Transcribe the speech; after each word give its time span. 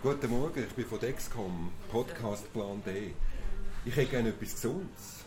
Guten 0.00 0.30
Morgen, 0.30 0.62
ich 0.62 0.74
bin 0.74 0.84
von 0.84 1.00
Dexcom, 1.00 1.72
Podcast 1.90 2.52
Plan 2.52 2.80
D. 2.86 3.14
Ich 3.84 3.96
hätte 3.96 4.10
gerne 4.12 4.28
etwas 4.28 4.52
Gesundes. 4.52 5.24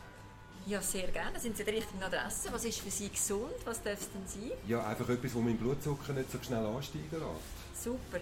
Ja, 0.65 0.81
sehr 0.81 1.09
gerne. 1.09 1.37
Sind 1.37 1.57
Sie 1.57 1.63
an 1.63 1.65
der 1.65 1.75
richtigen 1.75 2.01
Adresse? 2.01 2.47
Was 2.53 2.63
ist 2.63 2.79
für 2.79 2.89
Sie 2.89 3.10
gesund? 3.10 3.51
Was 3.65 3.83
darf 3.83 3.99
es 3.99 4.10
denn 4.10 4.21
sein? 4.26 4.57
Ja, 4.69 4.87
einfach 4.87 5.10
etwas, 5.10 5.33
das 5.33 5.42
meinen 5.42 5.57
Blutzucker 5.57 6.13
nicht 6.13 6.31
so 6.31 6.37
schnell 6.42 6.65
ansteigen 6.65 7.03
lässt. 7.12 7.83
Super. 7.83 8.19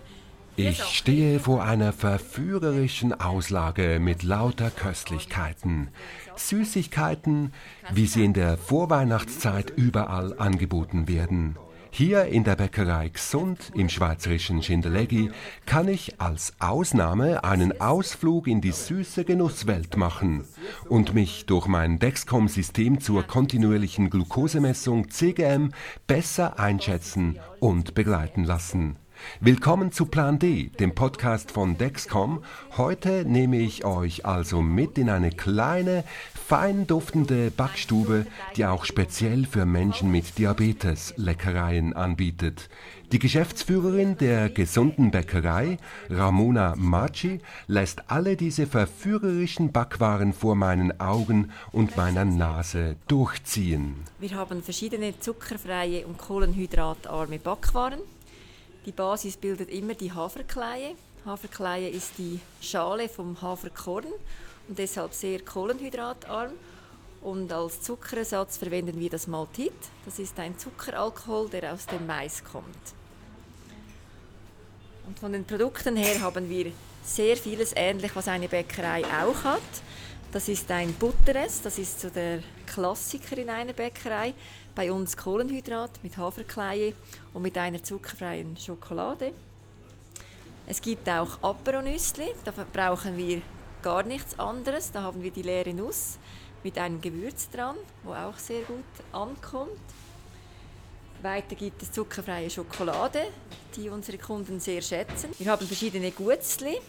Ich 0.55 0.83
stehe 0.83 1.39
vor 1.39 1.63
einer 1.63 1.93
verführerischen 1.93 3.13
Auslage 3.13 4.00
mit 4.00 4.23
lauter 4.23 4.71
Köstlichkeiten. 4.71 5.89
Süßigkeiten, 6.36 7.54
wie 7.91 8.07
sie 8.07 8.25
in 8.25 8.34
der 8.34 8.57
Vorweihnachtszeit 8.57 9.70
überall 9.70 10.38
angeboten 10.39 11.07
werden. 11.07 11.59
Hier 11.91 12.25
in 12.25 12.43
der 12.43 12.55
Bäckerei 12.55 13.09
Gesund 13.09 13.71
im 13.73 13.89
schweizerischen 13.89 14.61
Schindeleggi 14.63 15.32
kann 15.65 15.87
ich 15.87 16.21
als 16.21 16.54
Ausnahme 16.59 17.43
einen 17.43 17.81
Ausflug 17.81 18.47
in 18.47 18.61
die 18.61 18.71
süße 18.71 19.25
Genusswelt 19.25 19.97
machen 19.97 20.45
und 20.87 21.14
mich 21.14 21.45
durch 21.45 21.67
mein 21.67 22.00
Dexcom-System 22.00 23.01
zur 23.01 23.23
kontinuierlichen 23.23 24.09
Glukosemessung 24.09 25.09
CGM 25.09 25.71
besser 26.07 26.59
einschätzen 26.59 27.39
und 27.59 27.95
begleiten 27.95 28.43
lassen. 28.43 28.95
Willkommen 29.41 29.91
zu 29.91 30.05
Plan 30.05 30.39
D, 30.39 30.69
dem 30.79 30.96
Podcast 30.96 31.51
von 31.51 31.78
Dexcom. 31.78 32.44
Heute 32.78 33.25
nehme 33.25 33.58
ich 33.58 33.86
euch 33.86 34.25
also 34.25 34.61
mit 34.61 34.97
in 34.97 35.09
eine 35.09 35.31
kleine, 35.31 36.03
fein 36.33 36.88
duftende 36.88 37.52
Backstube, 37.52 38.25
die 38.55 38.66
auch 38.66 38.86
speziell 38.86 39.45
für 39.45 39.66
Menschen 39.66 40.11
mit 40.11 40.38
Diabetes 40.38 41.14
Leckereien 41.17 41.94
anbietet. 41.94 42.69
Die 43.11 43.19
Geschäftsführerin 43.19 44.17
der 44.17 44.50
gesunden 44.50 45.09
Bäckerei, 45.09 45.78
Ramona 46.09 46.75
Maci, 46.78 47.40
lässt 47.67 48.12
alle 48.12 48.36
diese 48.36 48.67
verführerischen 48.67 49.72
Backwaren 49.72 50.31
vor 50.31 50.56
meinen 50.56 51.00
Augen 51.00 51.52
und 51.72 51.97
meiner 51.97 52.25
Nase 52.25 52.97
durchziehen. 53.08 53.95
Wir 54.20 54.36
haben 54.36 54.62
verschiedene 54.62 55.20
zuckerfreie 55.20 56.06
und 56.06 56.17
kohlenhydratarme 56.20 57.40
Backwaren. 57.40 58.00
Die 58.90 58.95
Basis 58.95 59.38
bildet 59.38 59.70
immer 59.70 59.94
die 59.94 60.12
Haferkleie. 60.12 60.95
Haferkleie 61.23 61.90
ist 61.90 62.14
die 62.18 62.40
Schale 62.59 63.08
vom 63.08 63.40
Haferkorn 63.40 64.08
und 64.68 64.80
deshalb 64.80 65.14
sehr 65.14 65.42
kohlenhydratarm. 65.42 66.54
Und 67.22 67.54
als 67.54 67.84
Zuckerersatz 67.84 68.58
verwenden 68.58 69.00
wir 69.00 69.12
das 69.12 69.28
Maltit. 69.28 69.73
Das 70.06 70.18
ist 70.18 70.40
ein 70.40 70.58
Zuckeralkohol, 70.58 71.50
der 71.50 71.72
aus 71.72 71.86
dem 71.86 72.08
Mais 72.08 72.44
kommt. 72.44 72.66
Und 75.06 75.20
von 75.20 75.34
den 75.34 75.46
Produkten 75.46 75.96
her 75.96 76.22
haben 76.22 76.50
wir 76.50 76.72
sehr 77.03 77.38
vieles 77.38 77.74
ähnlich, 77.76 78.16
was 78.16 78.28
eine 78.28 78.48
Bäckerei 78.48 79.03
auch 79.06 79.44
hat. 79.44 79.62
Das 80.31 80.47
ist 80.47 80.69
ein 80.69 80.94
Butteres, 80.94 81.63
das 81.63 81.80
ist 81.80 82.02
so 82.02 82.09
der 82.11 82.44
Klassiker 82.67 83.35
in 83.39 83.49
einer 83.49 83.73
Bäckerei. 83.73 84.35
Bei 84.75 84.91
uns 84.91 85.17
Kohlenhydrat 85.17 85.89
mit 86.03 86.17
Haferkleie 86.17 86.94
und 87.33 87.41
mit 87.41 87.58
einer 87.58 87.81
zuckerfreien 87.81 88.55
Schokolade. 88.55 89.33
Es 90.67 90.80
gibt 90.80 91.09
auch 91.09 91.41
Aperonüssli, 91.41 92.27
da 92.45 92.52
brauchen 92.72 93.17
wir 93.17 93.41
gar 93.81 94.03
nichts 94.03 94.38
anderes. 94.38 94.91
Da 94.91 95.02
haben 95.02 95.23
wir 95.23 95.31
die 95.31 95.41
leere 95.41 95.73
Nuss 95.73 96.19
mit 96.63 96.77
einem 96.77 97.02
Gewürz 97.02 97.50
dran, 97.50 97.75
wo 98.03 98.13
auch 98.13 98.38
sehr 98.38 98.61
gut 98.61 98.85
ankommt. 99.11 99.72
Weiter 101.23 101.55
gibt 101.55 101.81
es 101.81 101.91
zuckerfreie 101.91 102.52
Schokolade, 102.52 103.23
die 103.75 103.89
unsere 103.89 104.19
Kunden 104.19 104.59
sehr 104.59 104.83
schätzen. 104.83 105.31
Wir 105.39 105.52
haben 105.52 105.66
verschiedene 105.66 106.11
Gutzli, 106.11 106.80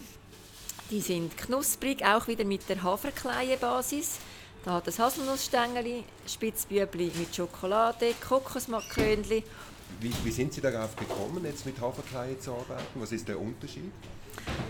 die 0.91 0.99
sind 0.99 1.37
knusprig, 1.37 2.03
auch 2.05 2.27
wieder 2.27 2.43
mit 2.43 2.67
der 2.67 2.83
Haferkleie-Basis. 2.83 4.19
Da 4.65 4.73
hat 4.73 4.87
es 4.87 4.99
Haselnussstängeli, 4.99 6.03
Spitzbübli 6.27 7.11
mit 7.17 7.33
Schokolade, 7.33 8.13
Kokosmakrönli. 8.27 9.43
Wie, 9.99 10.13
wie 10.23 10.31
sind 10.31 10.53
Sie 10.53 10.61
darauf 10.61 10.95
gekommen, 10.95 11.45
jetzt 11.45 11.65
mit 11.65 11.79
Haferkleie 11.79 12.37
zu 12.39 12.51
arbeiten? 12.51 12.83
Was 12.95 13.11
ist 13.11 13.27
der 13.27 13.39
Unterschied? 13.39 13.91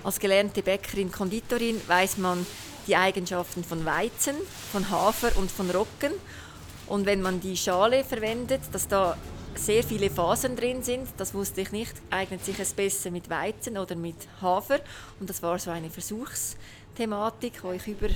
Als 0.03 0.19
gelernte 0.19 0.61
Bäckerin, 0.61 1.11
Konditorin 1.11 1.81
weiß 1.87 2.17
man 2.17 2.45
die 2.87 2.95
Eigenschaften 2.95 3.63
von 3.63 3.83
Weizen, 3.85 4.35
von 4.71 4.89
Hafer 4.89 5.35
und 5.37 5.51
von 5.51 5.69
Roggen. 5.69 6.13
Und 6.87 7.05
wenn 7.05 7.21
man 7.21 7.41
die 7.41 7.57
Schale 7.57 8.03
verwendet, 8.03 8.61
dass 8.71 8.87
da 8.87 9.17
sehr 9.56 9.84
viele 9.84 10.09
Fasern 10.09 10.56
drin 10.56 10.84
sind. 10.84 11.07
Das 11.17 11.34
wusste 11.34 11.62
ich 11.62 11.72
nicht. 11.72 11.94
Eignet 12.09 12.44
sich 12.44 12.59
es 12.59 12.73
besser 12.73 13.12
mit 13.12 13.29
Weizen 13.29 13.78
oder 13.78 13.95
mit 13.95 14.16
Hafer? 14.41 14.79
Und 15.19 15.29
das 15.29 15.41
war 15.41 15.59
so 15.59 15.72
eine 15.72 15.89
Versuchsthematik, 15.89 17.63
wo 17.63 17.72
ich 17.72 17.88
über 17.88 18.09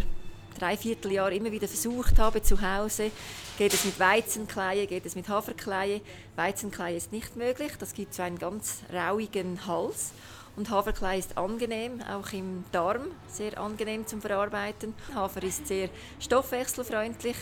drei 0.58 0.78
Vierteljahr 0.78 1.32
immer 1.32 1.52
wieder 1.52 1.68
versucht 1.68 2.18
habe 2.18 2.42
zu 2.42 2.62
Hause. 2.62 3.12
Geht 3.58 3.74
es 3.74 3.86
mit 3.86 4.00
Weizenkleie, 4.00 4.88
geht 4.88 5.06
es 5.06 5.16
mit 5.16 5.28
Haferkleie? 5.28 6.02
Weizenkleie 6.36 6.96
ist 6.96 7.12
nicht 7.12 7.36
möglich. 7.36 7.74
Das 7.80 7.94
gibt 7.94 8.14
so 8.14 8.24
einen 8.24 8.40
ganz 8.40 8.80
rauigen 8.94 9.66
Hals. 9.68 10.12
Und 10.56 10.70
Haferkleie 10.70 11.20
ist 11.20 11.38
angenehm, 11.38 12.02
auch 12.02 12.32
im 12.32 12.64
Darm 12.72 13.08
sehr 13.28 13.60
angenehm 13.60 14.08
zum 14.08 14.22
Verarbeiten. 14.22 14.94
Hafer 15.14 15.44
ist 15.44 15.68
sehr 15.68 15.90
stoffwechselfreundlich 16.20 17.36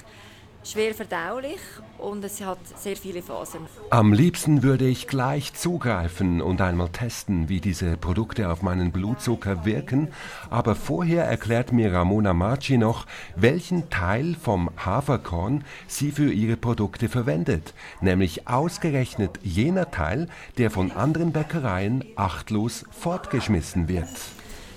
schwer 0.63 0.93
verdaulich 0.93 1.59
und 1.97 2.23
es 2.23 2.41
hat 2.41 2.59
sehr 2.77 2.95
viele 2.95 3.21
Fasern. 3.21 3.67
Am 3.89 4.13
liebsten 4.13 4.63
würde 4.63 4.85
ich 4.85 5.07
gleich 5.07 5.53
zugreifen 5.53 6.41
und 6.41 6.61
einmal 6.61 6.89
testen, 6.89 7.49
wie 7.49 7.59
diese 7.59 7.97
Produkte 7.97 8.49
auf 8.49 8.61
meinen 8.61 8.91
Blutzucker 8.91 9.65
wirken, 9.65 10.09
aber 10.49 10.75
vorher 10.75 11.25
erklärt 11.25 11.71
mir 11.71 11.93
Ramona 11.93 12.33
Marci 12.33 12.77
noch, 12.77 13.05
welchen 13.35 13.89
Teil 13.89 14.35
vom 14.41 14.69
Haferkorn 14.77 15.63
sie 15.87 16.11
für 16.11 16.31
ihre 16.31 16.57
Produkte 16.57 17.09
verwendet, 17.09 17.73
nämlich 18.01 18.47
ausgerechnet 18.47 19.39
jener 19.43 19.91
Teil, 19.91 20.27
der 20.57 20.71
von 20.71 20.91
anderen 20.91 21.31
Bäckereien 21.31 22.03
achtlos 22.15 22.85
fortgeschmissen 22.91 23.87
wird. 23.87 24.07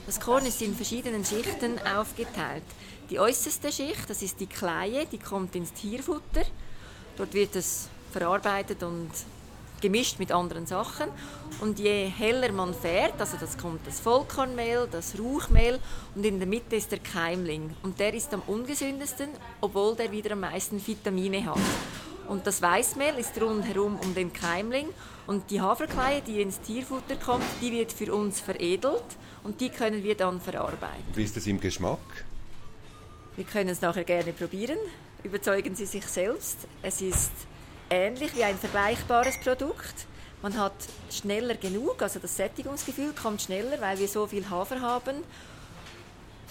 Das 0.06 0.20
Korn 0.20 0.46
ist 0.46 0.62
in 0.62 0.74
verschiedenen 0.74 1.24
Schichten 1.24 1.80
aufgeteilt. 1.96 2.62
Die 3.08 3.20
äußerste 3.20 3.70
Schicht, 3.70 4.10
das 4.10 4.20
ist 4.22 4.40
die 4.40 4.48
Kleie, 4.48 5.06
die 5.06 5.18
kommt 5.18 5.54
ins 5.54 5.72
Tierfutter. 5.72 6.42
Dort 7.16 7.34
wird 7.34 7.54
es 7.54 7.88
verarbeitet 8.10 8.82
und 8.82 9.10
gemischt 9.80 10.18
mit 10.18 10.32
anderen 10.32 10.66
Sachen. 10.66 11.08
Und 11.60 11.78
je 11.78 12.06
heller 12.06 12.50
man 12.50 12.74
fährt, 12.74 13.20
also 13.20 13.36
das 13.38 13.56
kommt 13.56 13.86
das 13.86 14.00
Vollkornmehl, 14.00 14.88
das 14.90 15.16
Ruchmehl 15.18 15.78
und 16.16 16.26
in 16.26 16.40
der 16.40 16.48
Mitte 16.48 16.74
ist 16.74 16.90
der 16.90 16.98
Keimling. 16.98 17.76
Und 17.84 18.00
der 18.00 18.12
ist 18.12 18.34
am 18.34 18.42
ungesündesten, 18.46 19.28
obwohl 19.60 19.94
der 19.94 20.10
wieder 20.10 20.32
am 20.32 20.40
meisten 20.40 20.84
Vitamine 20.84 21.44
hat. 21.46 21.60
Und 22.26 22.44
das 22.44 22.60
Weißmehl 22.60 23.14
ist 23.18 23.40
rundherum 23.40 24.00
um 24.02 24.14
den 24.16 24.32
Keimling. 24.32 24.88
Und 25.28 25.48
die 25.50 25.60
Haferkleie, 25.60 26.22
die 26.22 26.42
ins 26.42 26.60
Tierfutter 26.60 27.14
kommt, 27.24 27.44
die 27.60 27.70
wird 27.70 27.92
für 27.92 28.12
uns 28.12 28.40
veredelt 28.40 29.04
und 29.44 29.60
die 29.60 29.68
können 29.68 30.02
wir 30.02 30.16
dann 30.16 30.40
verarbeiten. 30.40 31.04
Wie 31.14 31.22
ist 31.22 31.36
das 31.36 31.46
im 31.46 31.60
Geschmack? 31.60 32.00
Wir 33.36 33.44
können 33.44 33.68
es 33.68 33.82
nachher 33.82 34.04
gerne 34.04 34.32
probieren. 34.32 34.78
Überzeugen 35.22 35.74
Sie 35.74 35.84
sich 35.84 36.06
selbst. 36.06 36.56
Es 36.82 37.02
ist 37.02 37.32
ähnlich 37.90 38.34
wie 38.34 38.44
ein 38.44 38.56
vergleichbares 38.56 39.38
Produkt. 39.40 40.06
Man 40.40 40.58
hat 40.58 40.74
schneller 41.10 41.54
genug, 41.54 42.00
also 42.00 42.18
das 42.18 42.36
Sättigungsgefühl 42.36 43.12
kommt 43.12 43.42
schneller, 43.42 43.80
weil 43.80 43.98
wir 43.98 44.08
so 44.08 44.26
viel 44.26 44.48
Hafer 44.48 44.80
haben. 44.80 45.16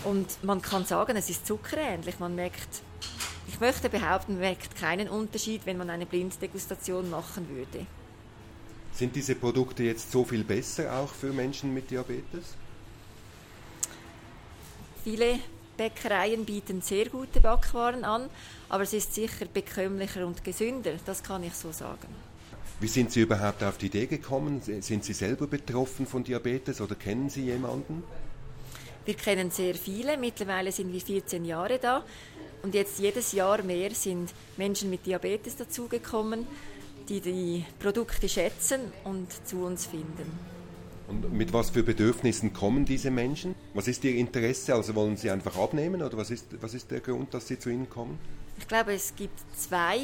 Und 0.03 0.43
man 0.43 0.61
kann 0.61 0.85
sagen, 0.85 1.15
es 1.15 1.29
ist 1.29 1.47
zuckerähnlich. 1.47 2.19
Man 2.19 2.35
merkt, 2.35 2.81
ich 3.47 3.59
möchte 3.59 3.89
behaupten, 3.89 4.33
man 4.33 4.41
merkt 4.41 4.75
keinen 4.75 5.09
Unterschied, 5.09 5.61
wenn 5.65 5.77
man 5.77 5.89
eine 5.89 6.05
Blinddegustation 6.05 7.09
machen 7.09 7.49
würde. 7.49 7.87
Sind 8.93 9.15
diese 9.15 9.35
Produkte 9.35 9.83
jetzt 9.83 10.11
so 10.11 10.23
viel 10.23 10.43
besser 10.43 10.93
auch 10.93 11.11
für 11.13 11.33
Menschen 11.33 11.73
mit 11.73 11.89
Diabetes? 11.89 12.53
Viele 15.03 15.39
Bäckereien 15.77 16.45
bieten 16.45 16.81
sehr 16.81 17.09
gute 17.09 17.41
Backwaren 17.41 18.03
an, 18.03 18.29
aber 18.69 18.83
es 18.83 18.93
ist 18.93 19.13
sicher 19.13 19.45
bekömmlicher 19.45 20.25
und 20.25 20.43
gesünder, 20.43 20.93
das 21.05 21.23
kann 21.23 21.43
ich 21.43 21.53
so 21.53 21.71
sagen. 21.71 22.07
Wie 22.79 22.87
sind 22.87 23.11
Sie 23.11 23.21
überhaupt 23.21 23.63
auf 23.63 23.77
die 23.77 23.85
Idee 23.85 24.05
gekommen? 24.05 24.61
Sind 24.61 25.03
Sie 25.05 25.13
selber 25.13 25.47
betroffen 25.47 26.05
von 26.05 26.23
Diabetes 26.23 26.81
oder 26.81 26.95
kennen 26.95 27.29
Sie 27.29 27.45
jemanden? 27.45 28.03
Wir 29.05 29.13
kennen 29.13 29.51
sehr 29.51 29.75
viele, 29.75 30.17
mittlerweile 30.17 30.71
sind 30.71 30.91
wir 30.91 30.99
14 30.99 31.45
Jahre 31.45 31.79
da 31.79 32.03
und 32.63 32.73
jetzt 32.73 32.99
jedes 32.99 33.31
Jahr 33.31 33.61
mehr 33.61 33.91
sind 33.91 34.33
Menschen 34.57 34.89
mit 34.89 35.05
Diabetes 35.05 35.55
dazugekommen, 35.55 36.47
die 37.07 37.21
die 37.21 37.65
Produkte 37.79 38.27
schätzen 38.27 38.81
und 39.03 39.31
zu 39.47 39.63
uns 39.63 39.85
finden. 39.85 40.55
Und 41.07 41.33
mit 41.33 41.53
was 41.53 41.69
für 41.69 41.83
Bedürfnissen 41.83 42.53
kommen 42.53 42.85
diese 42.85 43.11
Menschen? 43.11 43.55
Was 43.73 43.87
ist 43.87 44.03
ihr 44.03 44.15
Interesse? 44.15 44.73
Also 44.73 44.95
wollen 44.95 45.17
sie 45.17 45.29
einfach 45.29 45.55
abnehmen 45.57 46.01
oder 46.01 46.17
was 46.17 46.31
ist, 46.31 46.47
was 46.61 46.73
ist 46.73 46.89
der 46.91 46.99
Grund, 46.99 47.33
dass 47.33 47.47
sie 47.47 47.59
zu 47.59 47.69
Ihnen 47.69 47.89
kommen? 47.89 48.17
Ich 48.57 48.67
glaube, 48.67 48.93
es 48.93 49.15
gibt 49.15 49.39
zwei 49.55 49.99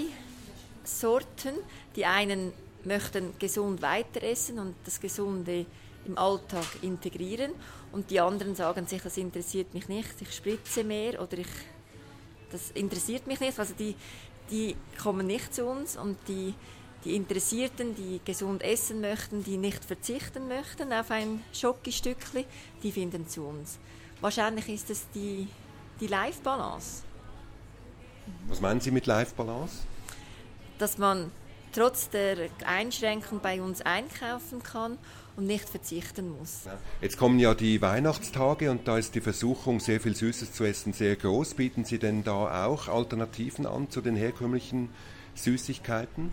Sorten. 0.83 1.55
Die 1.95 2.05
einen 2.05 2.53
möchten 2.83 3.33
gesund 3.39 3.81
weiter 3.81 4.23
essen 4.23 4.59
und 4.59 4.75
das 4.85 4.99
Gesunde 4.99 5.65
im 6.05 6.17
Alltag 6.17 6.65
integrieren 6.81 7.51
und 7.91 8.09
die 8.09 8.19
anderen 8.19 8.55
sagen 8.55 8.87
sich, 8.87 9.01
das 9.01 9.17
interessiert 9.17 9.73
mich 9.73 9.87
nicht, 9.87 10.09
ich 10.19 10.33
spritze 10.33 10.83
mehr 10.83 11.21
oder 11.21 11.37
ich, 11.37 11.47
das 12.51 12.71
interessiert 12.71 13.27
mich 13.27 13.39
nicht. 13.39 13.59
Also 13.59 13.73
die, 13.77 13.95
die 14.49 14.75
kommen 15.01 15.27
nicht 15.27 15.53
zu 15.53 15.65
uns 15.65 15.97
und 15.97 16.17
die, 16.27 16.53
die 17.05 17.15
Interessierten, 17.15 17.95
die 17.95 18.21
gesund 18.23 18.63
essen 18.63 19.01
möchten, 19.01 19.43
die 19.43 19.57
nicht 19.57 19.83
verzichten 19.83 20.47
möchten 20.47 20.93
auf 20.93 21.11
ein 21.11 21.41
Schokostückchen, 21.53 22.45
die 22.83 22.91
finden 22.91 23.27
zu 23.27 23.43
uns. 23.43 23.79
Wahrscheinlich 24.21 24.69
ist 24.69 24.89
es 24.89 25.07
die, 25.15 25.47
die 25.99 26.07
Life-Balance. 26.07 27.03
Was 28.47 28.61
meinen 28.61 28.79
Sie 28.79 28.91
mit 28.91 29.07
Life-Balance? 29.07 29.77
Dass 30.77 30.97
man 30.97 31.31
trotz 31.71 32.09
der 32.09 32.49
Einschränkung 32.65 33.39
bei 33.41 33.61
uns 33.61 33.81
einkaufen 33.81 34.61
kann 34.61 34.97
und 35.37 35.47
nicht 35.47 35.67
verzichten 35.67 36.37
muss. 36.37 36.61
Jetzt 37.01 37.17
kommen 37.17 37.39
ja 37.39 37.53
die 37.53 37.81
Weihnachtstage 37.81 38.69
und 38.69 38.87
da 38.87 38.97
ist 38.97 39.15
die 39.15 39.21
Versuchung, 39.21 39.79
sehr 39.79 40.01
viel 40.01 40.15
Süßes 40.15 40.53
zu 40.53 40.65
essen, 40.65 40.93
sehr 40.93 41.15
groß. 41.15 41.55
Bieten 41.55 41.85
Sie 41.85 41.97
denn 41.97 42.23
da 42.23 42.65
auch 42.65 42.87
Alternativen 42.87 43.65
an 43.65 43.89
zu 43.89 44.01
den 44.01 44.15
herkömmlichen 44.15 44.89
Süßigkeiten? 45.35 46.31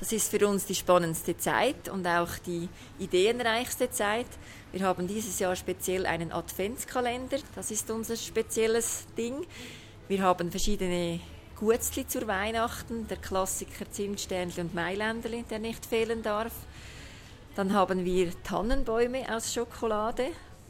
Das 0.00 0.12
ist 0.12 0.30
für 0.30 0.48
uns 0.48 0.64
die 0.64 0.74
spannendste 0.74 1.36
Zeit 1.36 1.90
und 1.90 2.06
auch 2.06 2.38
die 2.46 2.70
ideenreichste 2.98 3.90
Zeit. 3.90 4.26
Wir 4.72 4.86
haben 4.86 5.06
dieses 5.06 5.38
Jahr 5.38 5.54
speziell 5.54 6.06
einen 6.06 6.32
Adventskalender, 6.32 7.36
das 7.54 7.70
ist 7.70 7.90
unser 7.90 8.16
spezielles 8.16 9.04
Ding. 9.18 9.46
Wir 10.08 10.22
haben 10.22 10.50
verschiedene 10.50 11.20
Gutzli 11.54 12.08
zur 12.08 12.26
Weihnachten, 12.26 13.08
der 13.08 13.18
Klassiker 13.18 13.90
Zimtsternli 13.90 14.62
und 14.62 14.74
Mailänderli, 14.74 15.44
der 15.50 15.58
nicht 15.58 15.84
fehlen 15.84 16.22
darf. 16.22 16.54
Dann 17.54 17.74
haben 17.74 18.06
wir 18.06 18.32
Tannenbäume 18.42 19.26
aus 19.36 19.52
Schokolade 19.52 20.28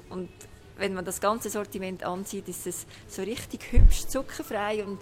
und 0.08 0.28
wenn 0.76 0.92
man 0.92 1.04
das 1.04 1.20
ganze 1.20 1.50
Sortiment 1.50 2.02
ansieht, 2.02 2.48
ist 2.48 2.66
es 2.66 2.84
so 3.06 3.22
richtig 3.22 3.70
hübsch 3.70 4.06
zuckerfrei 4.08 4.84
und 4.84 4.98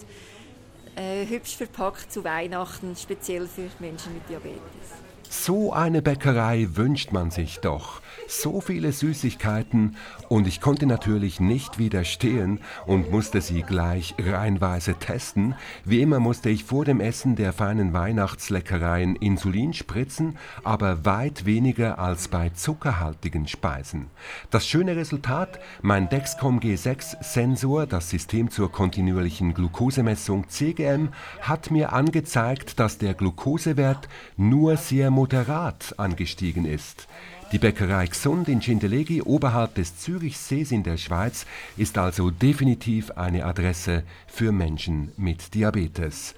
äh, 0.98 1.26
hübsch 1.26 1.56
verpackt 1.56 2.12
zu 2.12 2.24
Weihnachten, 2.24 2.96
speziell 2.96 3.46
für 3.46 3.70
Menschen 3.78 4.14
mit 4.14 4.28
Diabetes. 4.28 5.07
So 5.30 5.74
eine 5.74 6.00
Bäckerei 6.00 6.68
wünscht 6.72 7.12
man 7.12 7.30
sich 7.30 7.58
doch 7.60 8.00
so 8.28 8.60
viele 8.60 8.92
Süßigkeiten 8.92 9.96
und 10.28 10.46
ich 10.46 10.60
konnte 10.60 10.86
natürlich 10.86 11.40
nicht 11.40 11.78
widerstehen 11.78 12.60
und 12.86 13.10
musste 13.10 13.40
sie 13.40 13.62
gleich 13.62 14.14
reinweise 14.18 14.94
testen. 14.94 15.54
Wie 15.84 16.02
immer 16.02 16.20
musste 16.20 16.50
ich 16.50 16.64
vor 16.64 16.84
dem 16.84 17.00
Essen 17.00 17.36
der 17.36 17.52
feinen 17.52 17.92
Weihnachtsleckereien 17.92 19.16
Insulin 19.16 19.72
spritzen, 19.72 20.36
aber 20.62 21.04
weit 21.04 21.46
weniger 21.46 21.98
als 21.98 22.28
bei 22.28 22.50
zuckerhaltigen 22.50 23.48
Speisen. 23.48 24.08
Das 24.50 24.66
schöne 24.66 24.96
Resultat, 24.96 25.58
mein 25.80 26.08
Dexcom 26.08 26.60
G6 26.60 27.22
Sensor, 27.22 27.86
das 27.86 28.10
System 28.10 28.50
zur 28.50 28.70
kontinuierlichen 28.70 29.54
Glukosemessung 29.54 30.48
CGM, 30.48 31.08
hat 31.40 31.70
mir 31.70 31.92
angezeigt, 31.92 32.78
dass 32.78 32.98
der 32.98 33.14
Glukosewert 33.14 34.08
nur 34.36 34.76
sehr 34.76 35.10
moderat 35.18 35.94
angestiegen 35.96 36.64
ist. 36.64 37.08
Die 37.50 37.58
Bäckerei 37.58 38.06
Gesund 38.06 38.48
in 38.48 38.62
Schindellegi 38.62 39.20
oberhalb 39.20 39.74
des 39.74 39.98
Zürichsees 39.98 40.70
in 40.70 40.84
der 40.84 40.96
Schweiz 40.96 41.44
ist 41.76 41.98
also 41.98 42.30
definitiv 42.30 43.10
eine 43.10 43.44
Adresse 43.44 44.04
für 44.28 44.52
Menschen 44.52 45.10
mit 45.16 45.54
Diabetes. 45.54 46.36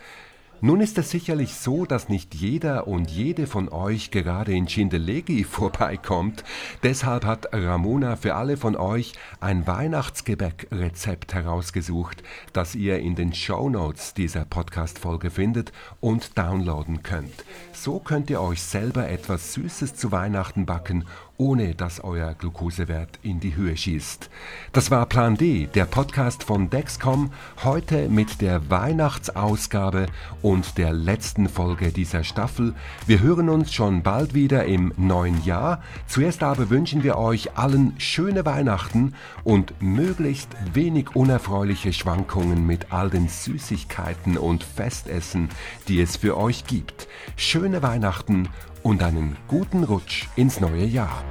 Nun 0.62 0.82
ist 0.82 0.98
es 0.98 1.10
sicherlich 1.10 1.54
so, 1.54 1.86
dass 1.86 2.10
nicht 2.10 2.34
jeder 2.34 2.86
und 2.86 3.10
jede 3.10 3.46
von 3.46 3.70
euch 3.70 4.10
gerade 4.10 4.52
in 4.52 4.68
Schindellegi 4.68 5.44
vorbeikommt. 5.50 6.44
Deshalb 6.82 7.24
hat 7.24 7.48
Ramona 7.52 8.16
für 8.16 8.34
alle 8.34 8.58
von 8.58 8.76
euch 8.76 9.14
ein 9.40 9.66
Weihnachtsgebäck-Rezept 9.66 11.32
herausgesucht, 11.32 12.22
das 12.52 12.74
ihr 12.74 12.98
in 12.98 13.14
den 13.14 13.32
Show 13.32 13.70
Notes 13.70 14.12
dieser 14.12 14.44
Podcast-Folge 14.44 15.30
findet 15.30 15.72
und 16.00 16.36
downloaden 16.36 17.02
könnt. 17.02 17.44
So 17.72 17.98
könnt 17.98 18.28
ihr 18.28 18.42
euch 18.42 18.60
selber 18.60 19.08
etwas 19.08 19.54
Süßes 19.54 19.94
zu 19.94 20.12
Weihnachten 20.12 20.66
backen 20.66 21.06
ohne 21.40 21.74
dass 21.74 22.04
euer 22.04 22.34
Glukosewert 22.34 23.18
in 23.22 23.40
die 23.40 23.56
Höhe 23.56 23.74
schießt. 23.74 24.28
Das 24.74 24.90
war 24.90 25.06
Plan 25.06 25.36
D, 25.36 25.68
der 25.74 25.86
Podcast 25.86 26.44
von 26.44 26.68
Dexcom, 26.68 27.32
heute 27.64 28.10
mit 28.10 28.42
der 28.42 28.68
Weihnachtsausgabe 28.68 30.06
und 30.42 30.76
der 30.76 30.92
letzten 30.92 31.48
Folge 31.48 31.92
dieser 31.92 32.24
Staffel. 32.24 32.74
Wir 33.06 33.20
hören 33.20 33.48
uns 33.48 33.72
schon 33.72 34.02
bald 34.02 34.34
wieder 34.34 34.66
im 34.66 34.92
neuen 34.98 35.42
Jahr. 35.42 35.82
Zuerst 36.06 36.42
aber 36.42 36.68
wünschen 36.68 37.02
wir 37.02 37.16
euch 37.16 37.56
allen 37.56 37.94
schöne 37.98 38.44
Weihnachten 38.44 39.14
und 39.42 39.72
möglichst 39.80 40.50
wenig 40.74 41.16
unerfreuliche 41.16 41.94
Schwankungen 41.94 42.66
mit 42.66 42.92
all 42.92 43.08
den 43.08 43.28
Süßigkeiten 43.28 44.36
und 44.36 44.62
Festessen, 44.62 45.48
die 45.88 46.02
es 46.02 46.18
für 46.18 46.36
euch 46.36 46.66
gibt. 46.66 47.08
Schöne 47.36 47.82
Weihnachten 47.82 48.50
und 48.82 49.02
einen 49.02 49.38
guten 49.48 49.84
Rutsch 49.84 50.28
ins 50.36 50.60
neue 50.60 50.84
Jahr. 50.84 51.24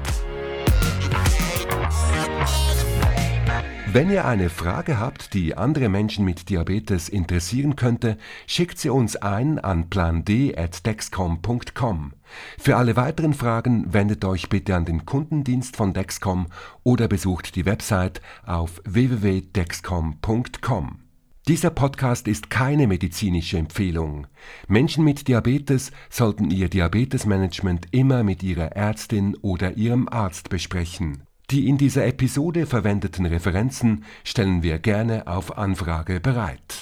Wenn 3.91 4.11
ihr 4.11 4.25
eine 4.25 4.51
Frage 4.51 4.99
habt, 4.99 5.33
die 5.33 5.57
andere 5.57 5.89
Menschen 5.89 6.23
mit 6.23 6.49
Diabetes 6.49 7.09
interessieren 7.09 7.75
könnte, 7.75 8.19
schickt 8.45 8.77
sie 8.77 8.91
uns 8.91 9.15
ein 9.15 9.57
an 9.57 9.89
pland.dexcom.com. 9.89 12.13
Für 12.59 12.77
alle 12.77 12.95
weiteren 12.95 13.33
Fragen 13.33 13.91
wendet 13.91 14.23
euch 14.25 14.47
bitte 14.47 14.75
an 14.75 14.85
den 14.85 15.07
Kundendienst 15.07 15.75
von 15.75 15.93
Dexcom 15.93 16.45
oder 16.83 17.07
besucht 17.07 17.55
die 17.55 17.65
Website 17.65 18.21
auf 18.45 18.79
www.dexcom.com. 18.85 21.08
Dieser 21.49 21.71
Podcast 21.71 22.27
ist 22.27 22.51
keine 22.51 22.85
medizinische 22.85 23.57
Empfehlung. 23.57 24.27
Menschen 24.67 25.03
mit 25.03 25.27
Diabetes 25.27 25.91
sollten 26.07 26.51
ihr 26.51 26.69
Diabetesmanagement 26.69 27.87
immer 27.89 28.21
mit 28.21 28.43
ihrer 28.43 28.73
Ärztin 28.73 29.35
oder 29.41 29.75
ihrem 29.75 30.07
Arzt 30.07 30.49
besprechen. 30.49 31.23
Die 31.49 31.67
in 31.67 31.79
dieser 31.79 32.05
Episode 32.05 32.67
verwendeten 32.67 33.25
Referenzen 33.25 34.03
stellen 34.23 34.61
wir 34.61 34.77
gerne 34.77 35.25
auf 35.25 35.57
Anfrage 35.57 36.19
bereit 36.19 36.79